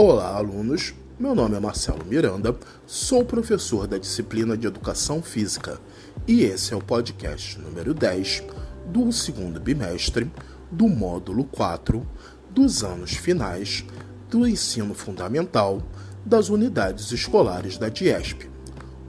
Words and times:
Olá, 0.00 0.36
alunos. 0.36 0.94
Meu 1.18 1.34
nome 1.34 1.56
é 1.56 1.58
Marcelo 1.58 2.04
Miranda, 2.04 2.56
sou 2.86 3.24
professor 3.24 3.88
da 3.88 3.98
disciplina 3.98 4.56
de 4.56 4.64
Educação 4.64 5.20
Física 5.20 5.80
e 6.24 6.44
esse 6.44 6.72
é 6.72 6.76
o 6.76 6.80
podcast 6.80 7.58
número 7.58 7.92
10 7.92 8.44
do 8.86 9.10
segundo 9.10 9.58
bimestre 9.58 10.30
do 10.70 10.88
módulo 10.88 11.42
4 11.46 12.06
dos 12.48 12.84
anos 12.84 13.14
finais 13.14 13.84
do 14.30 14.46
ensino 14.46 14.94
fundamental 14.94 15.82
das 16.24 16.48
unidades 16.48 17.10
escolares 17.10 17.76
da 17.76 17.88
DIESP. 17.88 18.48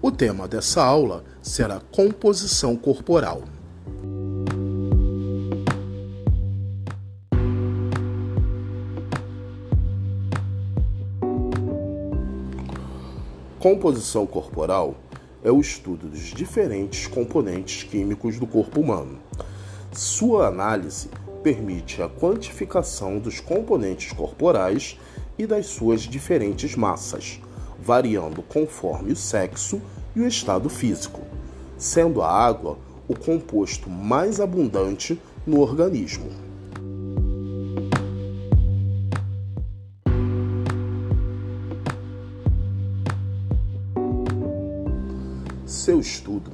O 0.00 0.10
tema 0.10 0.48
dessa 0.48 0.82
aula 0.82 1.22
será 1.42 1.82
composição 1.92 2.74
corporal. 2.76 3.42
Composição 13.58 14.24
corporal 14.24 14.94
é 15.42 15.50
o 15.50 15.60
estudo 15.60 16.06
dos 16.06 16.32
diferentes 16.32 17.08
componentes 17.08 17.82
químicos 17.82 18.38
do 18.38 18.46
corpo 18.46 18.80
humano. 18.80 19.18
Sua 19.92 20.46
análise 20.46 21.08
permite 21.42 22.00
a 22.00 22.08
quantificação 22.08 23.18
dos 23.18 23.40
componentes 23.40 24.12
corporais 24.12 24.96
e 25.36 25.44
das 25.44 25.66
suas 25.66 26.02
diferentes 26.02 26.76
massas, 26.76 27.40
variando 27.80 28.42
conforme 28.42 29.10
o 29.10 29.16
sexo 29.16 29.82
e 30.14 30.20
o 30.20 30.28
estado 30.28 30.68
físico, 30.68 31.22
sendo 31.76 32.22
a 32.22 32.30
água 32.30 32.78
o 33.08 33.18
composto 33.18 33.90
mais 33.90 34.40
abundante 34.40 35.20
no 35.44 35.58
organismo. 35.60 36.47
Seu 45.68 46.00
estudo 46.00 46.50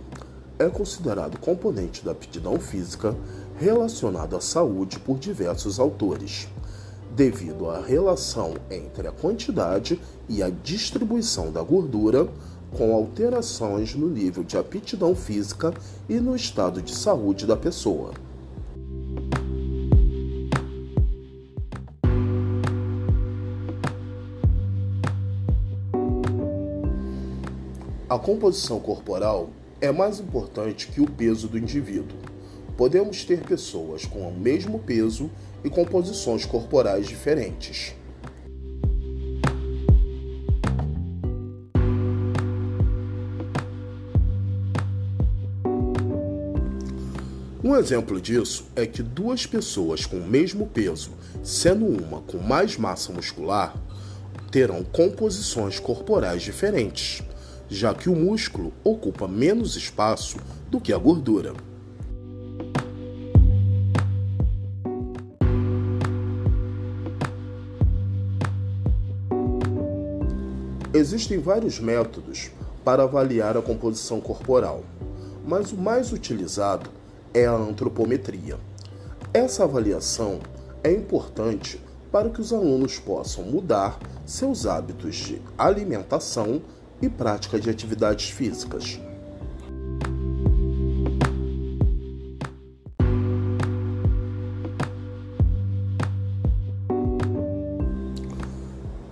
é 0.58 0.68
considerado 0.68 1.38
componente 1.38 2.04
da 2.04 2.10
aptidão 2.10 2.58
física 2.58 3.14
relacionado 3.60 4.34
à 4.34 4.40
saúde 4.40 4.98
por 4.98 5.20
diversos 5.20 5.78
autores, 5.78 6.48
devido 7.14 7.70
à 7.70 7.80
relação 7.80 8.54
entre 8.68 9.06
a 9.06 9.12
quantidade 9.12 10.00
e 10.28 10.42
a 10.42 10.50
distribuição 10.50 11.52
da 11.52 11.62
gordura 11.62 12.28
com 12.76 12.92
alterações 12.92 13.94
no 13.94 14.10
nível 14.10 14.42
de 14.42 14.58
aptidão 14.58 15.14
física 15.14 15.72
e 16.08 16.14
no 16.14 16.34
estado 16.34 16.82
de 16.82 16.92
saúde 16.92 17.46
da 17.46 17.56
pessoa. 17.56 18.10
A 28.14 28.18
composição 28.20 28.78
corporal 28.78 29.50
é 29.80 29.90
mais 29.90 30.20
importante 30.20 30.86
que 30.86 31.00
o 31.00 31.10
peso 31.10 31.48
do 31.48 31.58
indivíduo. 31.58 32.16
Podemos 32.76 33.24
ter 33.24 33.40
pessoas 33.40 34.04
com 34.04 34.20
o 34.20 34.32
mesmo 34.32 34.78
peso 34.78 35.28
e 35.64 35.68
composições 35.68 36.44
corporais 36.44 37.08
diferentes. 37.08 37.92
Um 47.64 47.74
exemplo 47.74 48.20
disso 48.20 48.66
é 48.76 48.86
que 48.86 49.02
duas 49.02 49.44
pessoas 49.44 50.06
com 50.06 50.18
o 50.18 50.24
mesmo 50.24 50.68
peso, 50.68 51.10
sendo 51.42 51.84
uma 51.84 52.20
com 52.20 52.38
mais 52.38 52.76
massa 52.76 53.12
muscular, 53.12 53.74
terão 54.52 54.84
composições 54.84 55.80
corporais 55.80 56.42
diferentes 56.42 57.24
já 57.74 57.92
que 57.92 58.08
o 58.08 58.14
músculo 58.14 58.72
ocupa 58.84 59.26
menos 59.26 59.74
espaço 59.74 60.38
do 60.70 60.80
que 60.80 60.92
a 60.92 60.96
gordura. 60.96 61.52
Existem 70.94 71.40
vários 71.40 71.80
métodos 71.80 72.52
para 72.84 73.02
avaliar 73.02 73.56
a 73.56 73.62
composição 73.62 74.20
corporal, 74.20 74.84
mas 75.44 75.72
o 75.72 75.76
mais 75.76 76.12
utilizado 76.12 76.88
é 77.34 77.44
a 77.44 77.56
antropometria. 77.56 78.56
Essa 79.32 79.64
avaliação 79.64 80.38
é 80.84 80.92
importante 80.92 81.80
para 82.12 82.30
que 82.30 82.40
os 82.40 82.52
alunos 82.52 83.00
possam 83.00 83.42
mudar 83.42 83.98
seus 84.24 84.64
hábitos 84.64 85.16
de 85.16 85.42
alimentação 85.58 86.62
e 87.04 87.10
prática 87.10 87.58
de 87.58 87.68
atividades 87.68 88.30
físicas. 88.30 88.98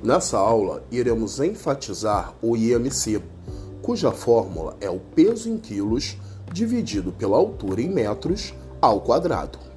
Nessa 0.03 0.37
aula, 0.37 0.83
iremos 0.91 1.39
enfatizar 1.39 2.35
o 2.43 2.57
IMC, 2.57 3.23
cuja 3.81 4.11
fórmula 4.11 4.77
é 4.81 4.91
o 4.91 4.99
peso 4.99 5.49
em 5.49 5.57
quilos 5.57 6.17
dividido 6.53 7.13
pela 7.13 7.37
altura 7.37 7.81
em 7.81 7.89
metros 7.89 8.53
ao 8.81 9.01
quadrado. 9.01 9.72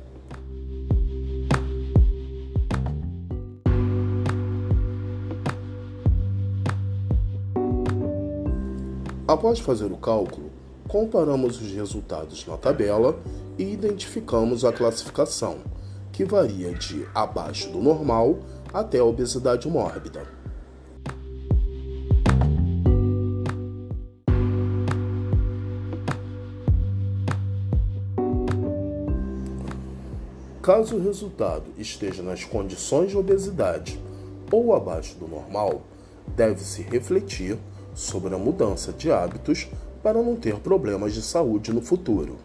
Após 9.28 9.58
fazer 9.58 9.92
o 9.92 9.98
cálculo, 9.98 10.52
comparamos 10.88 11.60
os 11.60 11.72
resultados 11.72 12.46
na 12.46 12.58
tabela 12.58 13.18
e 13.58 13.64
identificamos 13.64 14.64
a 14.64 14.72
classificação, 14.72 15.58
que 16.12 16.24
varia 16.24 16.72
de 16.76 17.08
abaixo 17.12 17.72
do 17.72 17.82
normal 17.82 18.38
até 18.72 19.00
a 19.00 19.04
obesidade 19.04 19.68
mórbida. 19.68 20.28
Caso 30.62 30.98
o 30.98 31.04
resultado 31.04 31.72
esteja 31.80 32.22
nas 32.22 32.44
condições 32.44 33.10
de 33.10 33.18
obesidade 33.18 34.00
ou 34.52 34.76
abaixo 34.76 35.16
do 35.16 35.28
normal, 35.28 35.82
deve-se 36.28 36.84
refletir 36.84 37.58
sobre 37.96 38.36
a 38.36 38.38
mudança 38.38 38.94
de 38.94 39.12
hábitos 39.12 39.68
para 40.04 40.22
não 40.22 40.36
ter 40.36 40.58
problemas 40.58 41.14
de 41.14 41.22
saúde 41.24 41.74
no 41.74 41.82
futuro. 41.82 42.38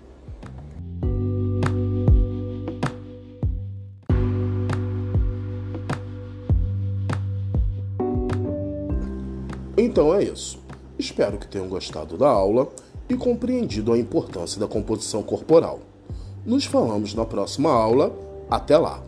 Então 9.76 10.14
é 10.14 10.22
isso. 10.22 10.58
Espero 10.98 11.36
que 11.36 11.48
tenham 11.48 11.68
gostado 11.68 12.16
da 12.16 12.28
aula 12.28 12.68
e 13.08 13.16
compreendido 13.16 13.92
a 13.92 13.98
importância 13.98 14.60
da 14.60 14.68
composição 14.68 15.22
corporal. 15.22 15.80
Nos 16.46 16.64
falamos 16.64 17.12
na 17.14 17.24
próxima 17.24 17.70
aula. 17.70 18.14
Até 18.50 18.78
lá! 18.78 19.02